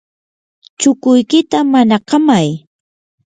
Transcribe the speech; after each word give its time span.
chukuykita 0.79 1.57
manakamay. 1.71 2.47